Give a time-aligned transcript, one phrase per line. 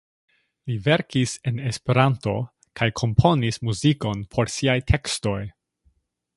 [0.69, 2.33] Li verkis en Esperanto
[2.81, 5.39] kaj komponis muzikon por siaj tekstoj.